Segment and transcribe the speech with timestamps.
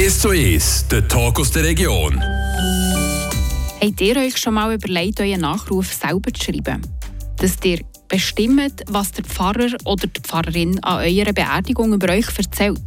[0.00, 2.18] 1 zu 1, der Talk aus der Region.
[3.82, 6.80] Habt ihr euch schon mal überlegt, euren Nachruf selber zu schreiben?
[7.36, 12.80] Dass ihr bestimmt, was der Pfarrer oder die Pfarrerin an eurer Beerdigung über euch erzählt?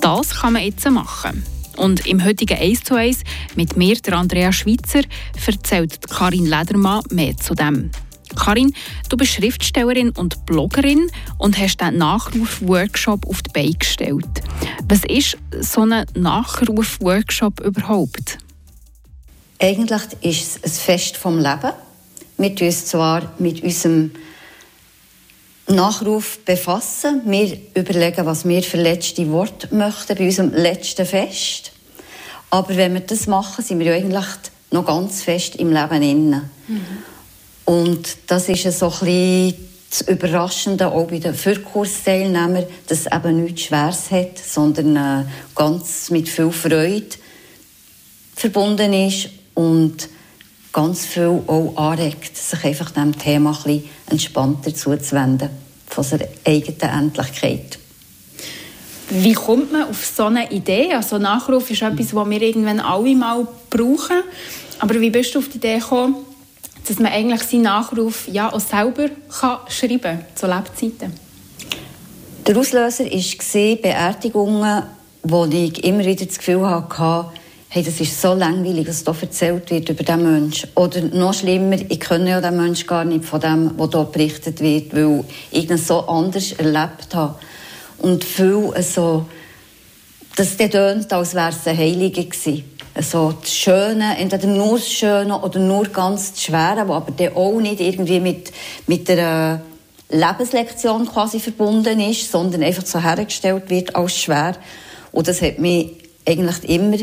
[0.00, 1.44] Das kann man jetzt machen.
[1.76, 3.20] Und im heutigen 1 zu 1
[3.54, 5.02] mit mir, der Andrea Schweitzer,
[5.46, 7.92] erzählt Karin Ledermann mehr zu dem.
[8.34, 8.74] Karin,
[9.08, 11.08] du bist Schriftstellerin und Bloggerin
[11.38, 14.42] und hast den Nachruf-Workshop auf die Beine gestellt.
[14.84, 18.38] Was ist so ein Nachruf-Workshop überhaupt?
[19.58, 21.72] Eigentlich ist es ein Fest vom Leben.
[22.38, 24.10] Wir tun uns zwar mit unserem
[25.68, 27.22] Nachruf befassen.
[27.26, 31.72] Wir überlegen, was wir für letzte Worte möchten bei unserem letzten Fest.
[32.50, 34.26] Aber wenn wir das machen, sind wir eigentlich
[34.70, 36.50] noch ganz fest im Leben inne.
[36.66, 36.80] Mhm.
[37.64, 43.42] Und das ist so ein bisschen das Überraschende auch bei den Fürkursteilnehmern, dass es eben
[43.42, 47.16] nichts Schweres hat, sondern äh, ganz mit viel Freude
[48.36, 50.08] verbunden ist und
[50.72, 55.50] ganz viel auch anregt, sich einfach dem Thema ein bisschen entspannter zuzuwenden,
[55.88, 57.78] von seiner eigenen Endlichkeit.
[59.10, 60.92] Wie kommt man auf so eine Idee?
[60.94, 64.22] Also Nachruf ist etwas, was wir irgendwann alle mal brauchen.
[64.78, 66.14] Aber wie bist du auf die Idee gekommen,
[66.86, 69.08] dass man eigentlich seinen Nachruf ja auch selber
[69.40, 71.12] kann schreiben kann, zu Lebzeiten?
[72.46, 74.82] Der Auslöser war Beerdigungen,
[75.22, 77.26] wo ich immer wieder das Gefühl hatte,
[77.68, 80.70] hey, das ist so langweilig, was hier erzählt wird über diesen Menschen.
[80.74, 84.60] Oder noch schlimmer, ich kenne ja den Menschen gar nicht von dem, was hier berichtet
[84.60, 87.36] wird, weil ich ihn so anders erlebt habe.
[87.98, 89.39] Und viel so, dass
[90.38, 92.64] der tönt, als wäre es ein Heiliger gewesen.
[92.94, 97.60] Also das Schöne, entweder nur das Schöne oder nur ganz das Schwere, aber dann auch
[97.60, 98.52] nicht irgendwie mit,
[98.86, 99.60] mit einer
[100.10, 104.56] Lebenslektion quasi verbunden ist, sondern einfach so hergestellt wird als schwer.
[105.12, 105.92] Und das hat mich
[106.26, 106.98] eigentlich immer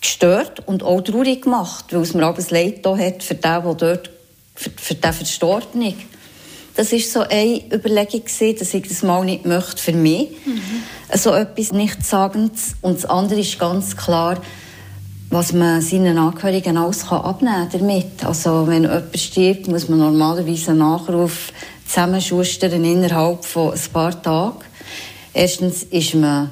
[0.00, 3.40] gestört und auch traurig gemacht, weil es mir aber das Leid da hat für den,
[3.40, 4.10] der dort,
[4.54, 5.94] für, für den Verstorbenen.
[6.78, 10.28] Das war so eine Überlegung gewesen, dass ich das mal nicht möchte für mich.
[10.46, 10.62] Mhm.
[11.12, 12.76] So etwas Nichtsagendes.
[12.82, 14.40] Und das andere ist ganz klar,
[15.28, 18.24] was man seinen Angehörigen alles abnehmen kann damit.
[18.24, 21.52] Also, wenn jemand stirbt, muss man normalerweise einen Nachruf
[21.84, 24.60] zusammenschustern innerhalb von ein paar Tagen.
[25.34, 26.48] Erstens ist man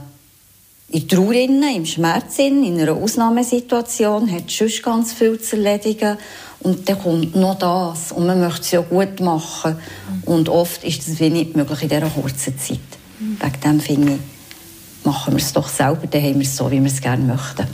[0.89, 6.19] in Trauer, im Schmerz, in einer Ausnahmesituation, hat sonst ganz viel zu erledigen.
[6.67, 8.11] Und dann kommt noch das.
[8.11, 9.77] Und man möchte es ja gut machen.
[10.25, 12.81] Und oft ist das wenig möglich in dieser kurzen Zeit.
[13.21, 16.81] Wegen dem finde ich, machen wir es doch selber, dann haben wir es so, wie
[16.81, 17.69] wir es gerne möchten.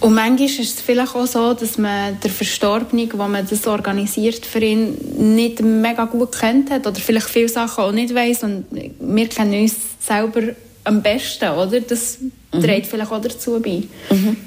[0.00, 4.46] Und manchmal ist es vielleicht auch so, dass man der Verstorbene, wo man das organisiert
[4.46, 4.96] für ihn,
[5.34, 8.64] nicht mega gut kennt hat oder vielleicht viele Sachen auch nicht weiß und
[9.00, 10.40] wir kennen uns selber
[10.84, 11.78] am besten, oder?
[11.82, 12.62] Das mhm.
[12.62, 13.82] trägt vielleicht auch dazu bei.
[14.10, 14.38] Mhm.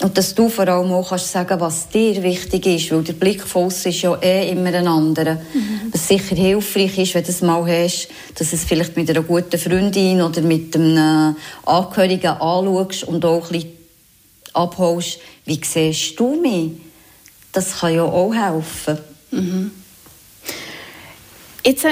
[0.00, 3.42] Und dass du vor allem auch kannst sagen, was dir wichtig ist, weil der Blick
[3.42, 5.34] von außen ist ja eh immer ein anderer.
[5.34, 5.90] Mhm.
[5.90, 9.58] Was sicher hilfreich ist, wenn du es mal hast, dass es vielleicht mit einer guten
[9.58, 11.34] Freundin oder mit einem
[11.66, 13.72] Angehörigen anschaust und auch ein bisschen
[14.52, 16.72] abholst, wie siehst du mich?
[17.50, 18.98] Das kann ja auch helfen.
[19.32, 19.72] Mhm.
[21.64, 21.86] Jetzt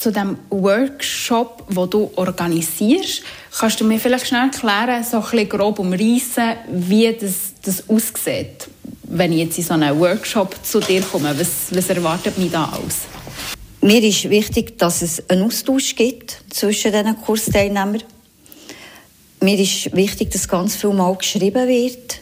[0.00, 3.22] zu dem Workshop, wo du organisierst,
[3.58, 8.68] kannst du mir vielleicht schnell erklären, so ein bisschen grob umreißen, wie das, das aussieht,
[9.02, 11.38] wenn ich jetzt in so einen Workshop zu dir komme?
[11.38, 13.00] Was, was erwartet mich da aus?
[13.82, 18.02] Mir ist wichtig, dass es einen Austausch gibt zwischen diesen Kursteilnehmern.
[19.40, 22.20] Mir ist wichtig, dass ganz viel mal geschrieben wird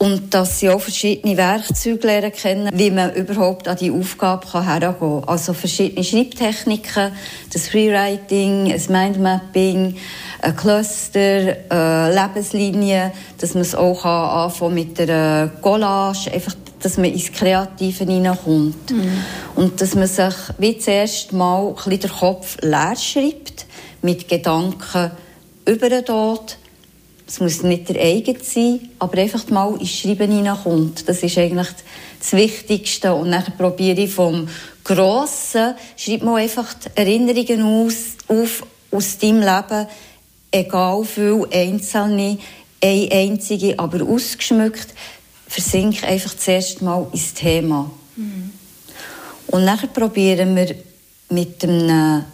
[0.00, 4.94] und dass sie auch verschiedene Werkzeuge lernen kennen, wie man überhaupt an die Aufgabe herangehen
[4.98, 5.24] kann.
[5.26, 7.12] Also verschiedene Schreibtechniken,
[7.52, 9.94] das Freewriting, das Mindmapping,
[10.40, 17.12] ein Cluster, eine Lebenslinie, dass man es auch anfangen mit der Collage, einfach, dass man
[17.12, 18.90] ins Kreative hineinkommt.
[18.90, 19.24] Mhm.
[19.54, 23.66] Und dass man sich wie zuerst mal ein bisschen den Kopf leer schreibt,
[24.00, 25.10] mit Gedanken
[25.66, 26.56] über den Tod,
[27.30, 31.08] es muss nicht der eigene sein, aber einfach mal ins Schreiben hineinkommt.
[31.08, 31.68] Das ist eigentlich
[32.18, 33.14] das Wichtigste.
[33.14, 34.48] Und dann probiere ich vom
[34.82, 37.94] Grossen, schreib mal einfach die Erinnerungen aus,
[38.26, 39.86] auf aus deinem Leben,
[40.50, 42.36] egal viel einzelne,
[42.82, 44.88] eine einzige, aber ausgeschmückt,
[45.46, 47.92] versink einfach zuerst mal ins Thema.
[48.16, 48.50] Mhm.
[49.46, 50.74] Und dann probieren wir
[51.28, 52.24] mit einem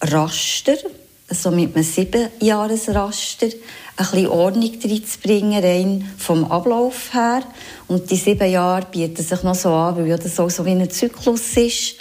[0.00, 0.76] Raster,
[1.28, 3.52] also mit einem Siebenjahresraster, ein
[3.96, 7.42] bisschen Ordnung reinzubringen, rein vom Ablauf her.
[7.88, 10.90] Und die sieben Jahre bieten sich noch so an, weil das auch so wie ein
[10.90, 11.96] Zyklus ist.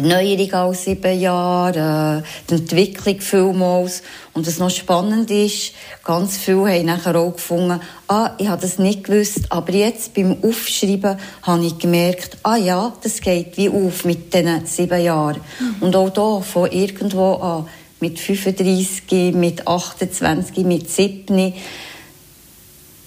[0.00, 4.02] die Erneuerung als sieben Jahre, äh, die Entwicklung vielmals.
[4.32, 5.72] Und was noch spannend ist,
[6.04, 10.36] ganz viele haben nachher auch gefunden, ah, ich habe das nicht gewusst, aber jetzt beim
[10.42, 15.40] Aufschreiben habe ich gemerkt, ah ja, das geht wie auf mit diesen sieben Jahren.
[15.58, 15.82] Mhm.
[15.82, 17.68] Und auch da, von irgendwo an,
[18.00, 21.54] mit 35, mit 28, mit 7,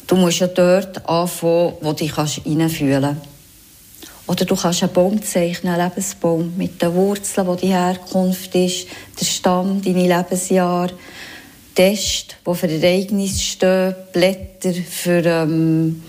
[0.08, 3.34] du musst ja dort anfangen, wo du dich reinfühlen kannst.
[4.26, 8.88] Oder du kannst einen Baum zeichnen, einen Lebensbaum, mit den Wurzeln, wo die Herkunft ist,
[9.20, 10.94] der Stamm, deine Lebensjahre,
[11.76, 16.04] Test, wo für Ereignisse stehen, Blätter für ähm,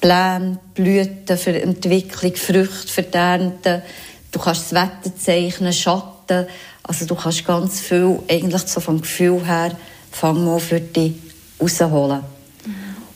[0.00, 3.82] Pläne, Blüten für Entwicklung, Früchte für die Ernte.
[4.30, 6.46] Du kannst das Wetter zeichnen, Schatten.
[6.86, 9.76] Also du kannst ganz viel, eigentlich so vom Gefühl her,
[10.12, 11.14] fang mal für dich
[11.60, 12.20] rausholen.
[12.64, 12.72] Mhm.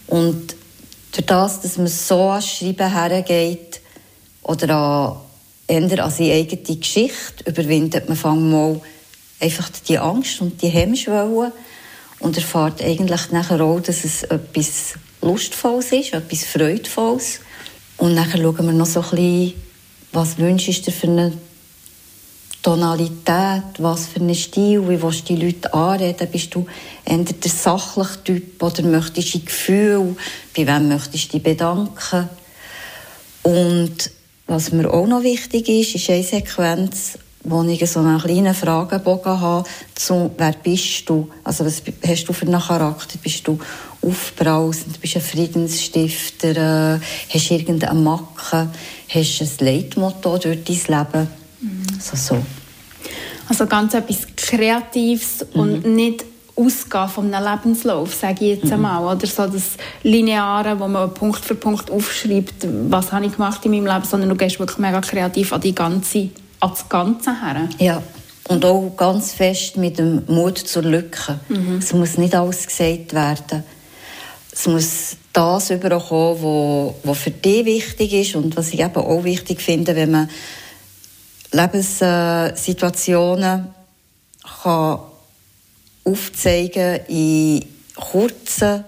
[0.09, 0.57] Und
[1.13, 3.81] durch das, dass man so an Schreiben hergeht,
[4.43, 5.17] oder an,
[5.69, 8.81] eher an seine eigene Geschichte überwindet man fang mal
[9.39, 11.53] einfach die Angst und die Hemmschwelle
[12.19, 17.41] und erfahrt eigentlich nachher auch, dass es etwas Lustvolles ist, etwas Freudvolles.
[17.97, 19.55] Und nachher schauen wir noch so ein bisschen,
[20.13, 21.33] was wünschst du für eine
[22.63, 26.29] Tonalität, was für einen Stil, wie willst du die Leute anreden?
[26.31, 26.67] Bist du
[27.07, 30.17] eher der sachliche Typ oder möchtest du ein Gefühl?
[30.55, 32.29] Bei wem möchtest du dich bedanken?
[33.43, 34.11] Und
[34.47, 39.41] was mir auch noch wichtig ist, ist eine Sequenz, wo ich so einen kleinen Fragebogen
[39.41, 41.31] habe, zu wer bist du?
[41.43, 43.19] Also was hast du für einen Charakter?
[43.23, 43.59] Bist du
[44.03, 45.01] aufbrausend?
[45.01, 46.97] Bist du ein Friedensstifter?
[46.97, 47.01] Äh,
[47.33, 48.69] hast du irgendeine Macke?
[49.09, 51.40] Hast du ein Leitmotto durch dein Leben?
[52.01, 52.11] Mhm.
[52.13, 52.43] Also so.
[53.49, 55.61] Also ganz etwas Kreatives mhm.
[55.61, 56.25] und nicht
[56.57, 58.73] ausgehen von einem Lebenslauf, sage ich jetzt mhm.
[58.85, 59.17] einmal.
[59.17, 63.73] Oder so das Lineare, wo man Punkt für Punkt aufschreibt, was habe ich gemacht in
[63.73, 66.29] meinem Leben, sondern du gehst wirklich mega kreativ an, die ganze,
[66.61, 67.69] an das Ganze her.
[67.79, 68.03] Ja,
[68.49, 71.39] und auch ganz fest mit dem Mut zur Lücke.
[71.49, 71.79] Mhm.
[71.79, 73.65] Es muss nicht alles gesagt werden.
[74.53, 79.61] Es muss das überkommen, was für dich wichtig ist und was ich eben auch wichtig
[79.61, 80.29] finde, wenn man
[81.53, 83.67] Lebenssituationen
[84.63, 85.01] kann
[86.05, 87.65] aufzeigen in
[87.95, 88.85] kurzen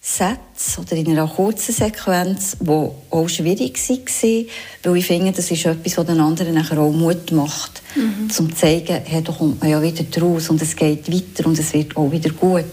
[0.00, 4.44] Sätzen oder in einer kurzen Sequenz, die auch schwierig war,
[4.84, 8.30] weil ich finde, das ist etwas, was den anderen nachher auch Mut macht, mhm.
[8.30, 11.58] zum zu zeigen, hey, da kommt man ja wieder raus und es geht weiter und
[11.58, 12.64] es wird auch wieder gut.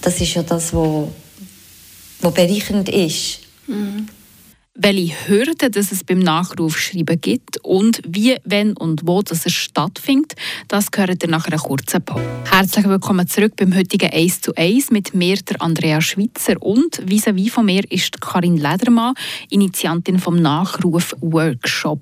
[0.00, 1.06] Das ist ja das, was,
[2.20, 3.38] was bereichernd ist.
[3.68, 4.08] Mhm
[4.74, 10.34] welche Hürden dass es beim Nachrufschreiben gibt und wie, wenn und wo das es stattfindet,
[10.68, 12.24] das gehört ihr nach einer kurzen Pause.
[12.50, 17.50] Herzlich willkommen zurück beim heutigen 1 zu 1 mit mir, der Andrea Schwitzer und vis-à-vis
[17.50, 19.14] von mir ist Karin Ledermann,
[19.50, 22.00] Initiantin vom Nachruf-Workshop.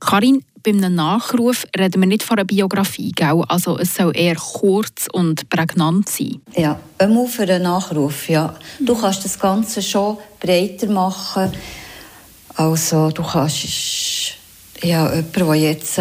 [0.00, 3.44] Karin, beim Nachruf reden wir nicht von einer Biografie, gell?
[3.48, 6.40] also es soll eher kurz und prägnant sein.
[6.56, 8.54] Ja, einmal für einen Nachruf, ja.
[8.80, 11.52] Du kannst das Ganze schon breiter machen,
[12.60, 14.34] also du kannst,
[14.82, 16.00] ja, jemand, der jetzt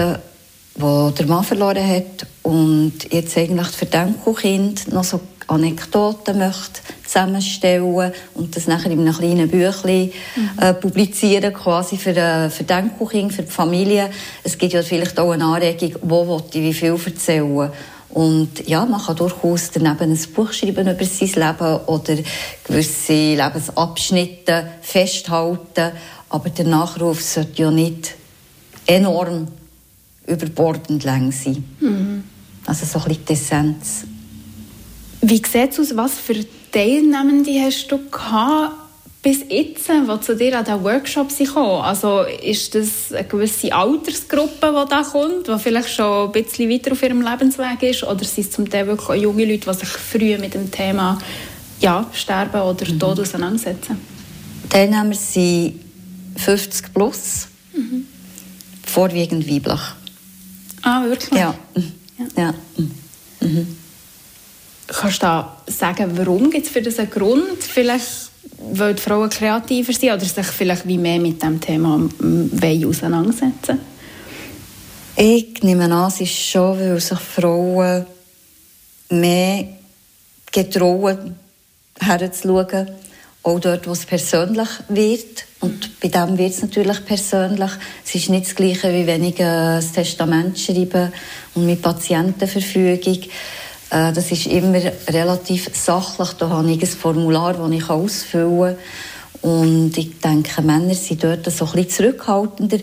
[0.76, 8.14] wo der Mann verloren hat und jetzt eigentlich für Denkelkind noch so Anekdoten möchte zusammenstellen
[8.36, 10.50] und das nachher in einem kleinen Büchlein mhm.
[10.62, 14.10] äh, publizieren, quasi für, äh, für Denkelkind, für die Familie.
[14.44, 17.72] Es gibt ja vielleicht auch eine Anregung, wo ich wie viel erzählen
[18.10, 22.16] und ja, man kann durchaus daneben ein Buch schreiben über sein Leben oder
[22.64, 25.92] gewisse Lebensabschnitte festhalten.
[26.30, 28.16] Aber der Nachruf sollte ja nicht
[28.86, 29.48] enorm
[30.28, 31.64] überbordend lang sein.
[31.80, 32.24] Mhm.
[32.66, 34.04] Also so ein bisschen die Essenz.
[35.21, 35.98] Wie sieht es aus?
[35.98, 36.36] Was für
[36.71, 38.76] Teilnehmende hast du gehabt
[39.21, 41.81] bis jetzt, die zu dir an diesen Workshop kommen?
[41.81, 46.92] Also ist das eine gewisse Altersgruppe, die da kommt, die vielleicht schon ein bisschen weiter
[46.94, 48.04] auf ihrem Lebensweg ist?
[48.04, 51.18] Oder sind es zum Teil wirklich junge Leute, die sich früh mit dem Thema
[51.81, 53.24] ja, Sterben oder Tod mhm.
[53.24, 54.00] auseinandersetzen?
[54.69, 55.89] Teilnehmer sind
[56.40, 58.08] 50 plus, mhm.
[58.86, 59.81] vorwiegend weiblich.
[60.81, 61.40] Ah, wirklich?
[61.40, 61.54] Ja.
[62.18, 62.26] ja.
[62.38, 62.54] ja.
[63.42, 63.78] Mhm.
[64.88, 67.62] Kannst du da sagen, warum gibt es für das einen Grund?
[67.62, 68.31] Vielleicht,
[68.74, 72.10] weil die Frauen kreativer sind oder sich vielleicht wie mehr mit dem Thema
[72.86, 73.80] auseinandersetzen
[75.16, 78.06] Ich nehme an, es ist schon, weil sich Frauen
[79.10, 79.68] mehr
[80.52, 81.36] getrauen,
[82.00, 82.88] herzuschauen,
[83.44, 87.71] auch dort, wo es persönlich wird und bei dem wird es natürlich persönlich.
[88.06, 91.11] Es ist nicht das Gleiche, wie wenn ich ein Testament schreibe
[91.54, 93.23] und mit Patientenverfügung.
[93.89, 96.30] Äh, das ist immer relativ sachlich.
[96.33, 98.78] Da habe ich ein Formular, das ich ausfüllen
[99.42, 99.51] kann.
[99.51, 102.80] Und ich denke, Männer sind dort so ein bisschen zurückhaltender.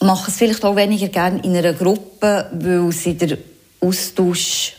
[0.00, 3.38] mache es vielleicht auch weniger gerne in einer Gruppe, weil sie der
[3.80, 4.74] Austausch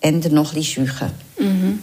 [0.00, 1.10] eher noch ein bisschen scheuchen.
[1.38, 1.78] Mhm.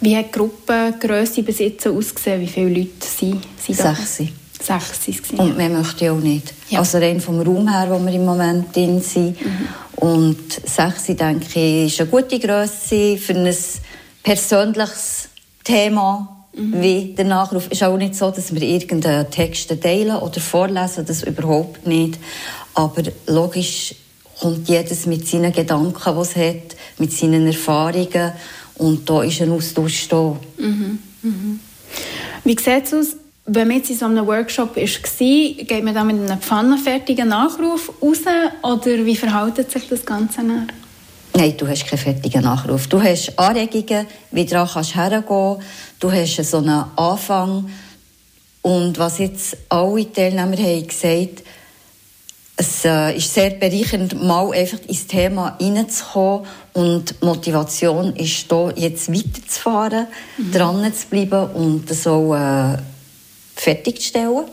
[0.00, 2.40] Wie hat die Gruppengrösse bis jetzt ausgesehen?
[2.40, 3.94] Wie viele Leute sind, sind da?
[3.94, 4.32] Sechs.
[4.62, 6.52] Sechs sind Und mehr möchte ich auch nicht.
[6.68, 6.80] Ja.
[6.80, 9.40] Also rein vom Raum her, wo wir im Moment drin sind.
[9.40, 9.68] Mhm.
[9.96, 13.54] Und sechs, denke ich, ist eine gute Grösse für ein
[14.22, 15.28] persönliches
[15.64, 16.80] Thema mhm.
[16.80, 17.66] wie der Nachruf.
[17.66, 22.18] Es ist auch nicht so, dass wir irgendeinen Text teilen oder vorlesen, das überhaupt nicht.
[22.74, 23.94] Aber logisch
[24.40, 28.32] kommt jedes mit seinen Gedanken, die es hat, mit seinen Erfahrungen
[28.80, 30.36] und da ist ein Austausch da.
[30.58, 30.98] Mhm.
[31.22, 31.60] Mhm.
[32.44, 36.06] Wie sieht es aus, wenn man jetzt in so einem Workshop war, geht man dann
[36.06, 38.20] mit einem pfannenfertigen Nachruf raus
[38.62, 40.66] oder wie verhält sich das Ganze nach?
[41.34, 42.86] Nein, du hast keinen fertigen Nachruf.
[42.86, 45.56] Du hast Anregungen, wie du kannst hergehen
[45.98, 47.70] Du hast so einen Anfang.
[48.62, 51.42] Und was jetzt alle Teilnehmer haben gesagt,
[52.60, 59.10] es äh, ist sehr bereichernd, mal einfach ins Thema hineinzukommen und Motivation ist da, jetzt
[59.10, 60.52] weiterzufahren, mhm.
[60.52, 62.76] dran zu bleiben und das auch äh,
[63.56, 64.44] fertigzustellen.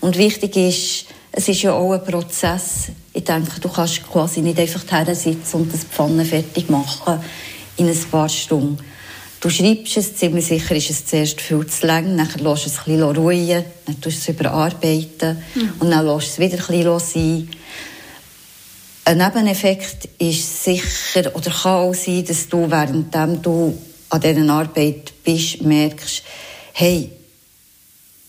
[0.00, 2.88] Und wichtig ist, es ist ja auch ein Prozess.
[3.12, 7.20] Ich denke, du kannst quasi nicht einfach sitzen und das Pfanne fertig machen
[7.76, 8.78] in ein paar Stunden.
[9.42, 12.84] Du schreibst es, ziemlich sicher ist es zuerst viel zu lang, dann lässt es ein
[12.84, 15.72] bisschen ruhen, dann tust es überarbeiten mhm.
[15.80, 17.48] und dann lässt es wieder ein bisschen sein.
[19.04, 23.12] Ein Nebeneffekt ist sicher, oder kann auch sein, dass du, während
[23.44, 23.76] du
[24.10, 26.22] an dieser Arbeit bist, merkst,
[26.74, 27.10] hey,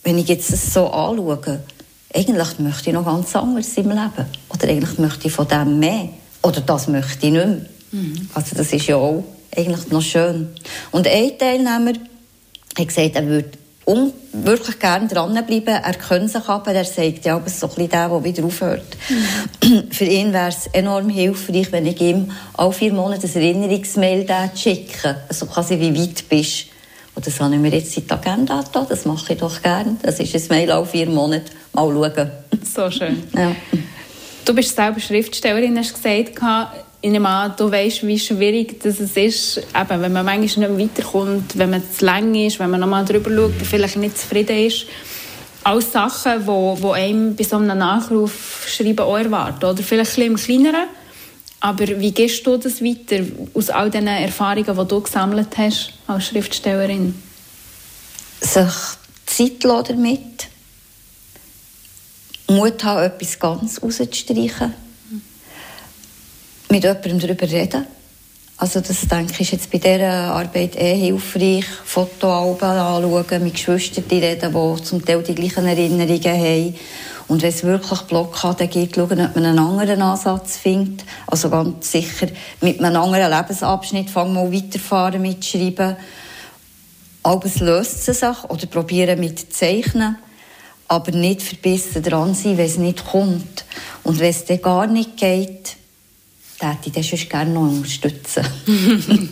[0.04, 1.60] wenn ich jetzt das so anschaue,
[2.12, 4.26] eigentlich möchte ich noch ganz anderes im Leben.
[4.50, 6.10] Oder eigentlich möchte ich von dem mehr.
[6.42, 7.66] Oder das möchte ich nicht mehr.
[7.92, 8.30] Mhm.
[8.34, 9.24] Also das ist ja auch
[9.56, 10.50] eigentlich noch schön.
[10.92, 11.94] Und ein Teilnehmer
[12.78, 13.52] hat gesagt, er würde
[14.32, 15.68] wirklich gerne dranbleiben.
[15.68, 18.98] Er könnte sich aber, er sagt ja, aber so ein bisschen der, der wieder aufhört.
[19.10, 19.92] Mhm.
[19.92, 25.18] Für ihn wäre es enorm hilfreich, wenn ich ihm alle vier Monate ein Erinnerungsmail schicke.
[25.28, 26.68] Also quasi, wie weit bist.
[27.16, 28.86] Und das habe ich mir jetzt in die Agenda da.
[28.90, 29.98] Das mache ich doch gerne.
[30.02, 31.52] Das ist ein Mail alle vier Monate.
[31.74, 32.32] Mal schauen.
[32.64, 33.24] So schön.
[33.36, 33.56] Ja.
[34.46, 36.36] Du bist selber Schriftstellerin, hast gesagt
[37.04, 41.58] ich nehme an, du weißt, wie schwierig das ist, eben, wenn man manchmal nicht weiterkommt,
[41.58, 44.86] wenn man zu lang ist, wenn man nochmal drüber schaut, vielleicht nicht zufrieden ist.
[45.66, 49.66] Alles Sachen, die wo einem bei so einem Nachruf schreiben auch erwarten.
[49.66, 50.88] Oder vielleicht ein bisschen im Kleineren.
[51.60, 56.28] Aber wie gehst du das weiter aus all diesen Erfahrungen, die du gesammelt hast als
[56.28, 57.22] Schriftstellerin?
[58.40, 58.74] Sich
[59.26, 60.48] Zeit damit.
[62.48, 64.83] Mut haben, etwas ganz rauszustreichen
[66.74, 67.86] mit jemandem darüber reden.
[68.58, 71.66] Also das denke ich ist jetzt bei dieser Arbeit eh hilfreich.
[71.86, 76.76] Fotoalben anschauen, mit Geschwistern reden, die zum Teil die gleichen Erinnerungen haben.
[77.28, 81.06] Und wenn es wirklich Blockaden gibt, schauen, ob man einen anderen Ansatz findet.
[81.28, 82.26] Also ganz sicher
[82.60, 85.96] mit einem anderen Lebensabschnitt fangen wir weiterfahren mit Schreiben.
[87.22, 90.18] Aber es löst sich oder probieren mit Zeichnen.
[90.88, 93.64] Aber nicht verbissen dran sein, wenn es nicht kommt.
[94.04, 95.78] Und wenn es dann gar nicht geht,
[96.60, 98.46] täte ich sonst gerne noch unterstützen.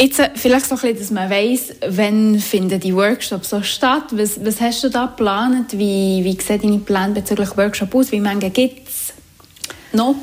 [0.00, 4.04] Jetzt äh, vielleicht so ein bisschen, dass man weiss, wann finden die Workshops so statt.
[4.12, 5.72] Was, was hast du da geplant?
[5.72, 8.12] Wie, wie sehen deine Pläne bezüglich Workshop aus?
[8.12, 9.12] Wie viele gibt es
[9.92, 10.14] noch?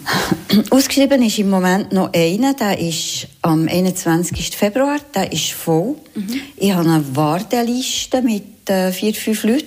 [0.70, 4.54] Ausgeschrieben ist im Moment noch einer, der ist am 21.
[4.56, 5.96] Februar, der ist voll.
[6.14, 6.40] Mhm.
[6.56, 9.66] Ich habe eine Warteliste mit äh, vier, fünf Leuten.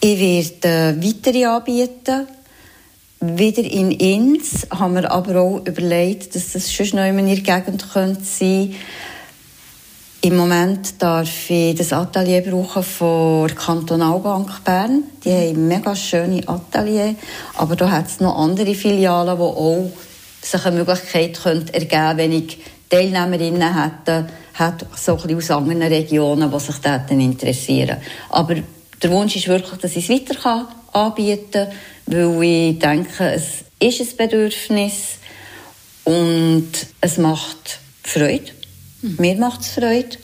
[0.00, 2.26] Ich werde äh, weitere anbieten
[3.36, 7.92] wieder in Inns haben wir aber auch überlegt, dass das schon noch in der Gegend
[7.92, 8.74] könnte sein
[10.20, 15.04] Im Moment darf ich das Atelier brauchen von der Kantonalbank Bern.
[15.22, 17.14] Die haben mega schöne Atelier,
[17.56, 19.90] aber da hat es noch andere Filialen, wo auch
[20.40, 26.60] sich eine Möglichkeit könnte ergeben, wenn ich Teilnehmerinnen hätte, hat so aus anderen Regionen, die
[26.60, 27.98] sich daran interessieren.
[28.30, 28.54] Aber
[29.02, 31.68] der Wunsch ist wirklich, dass ich es weiter anbieten kann
[32.06, 35.18] weil ich denke, es ist ein Bedürfnis
[36.04, 36.68] und
[37.00, 38.52] es macht Freude.
[39.02, 39.16] Mhm.
[39.18, 40.16] Mir macht es Freude.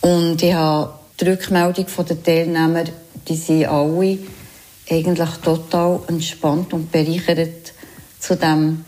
[0.00, 2.84] Und ich habe die Rückmeldung der Teilnehmer,
[3.28, 4.18] die sind alle
[4.90, 7.72] eigentlich total entspannt und bereichert
[8.18, 8.84] zu dem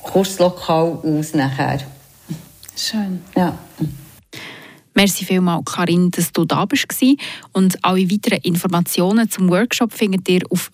[0.00, 1.80] Kurslokal aus nachher.
[2.76, 3.22] Schön.
[3.36, 3.58] Ja.
[4.94, 6.86] Merci vielmals, Karin, dass du da bist.
[7.52, 10.70] Und alle weiteren Informationen zum Workshop findet ihr auf